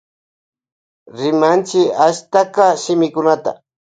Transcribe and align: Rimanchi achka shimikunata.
Rimanchi 1.17 1.81
achka 2.07 2.65
shimikunata. 2.81 3.51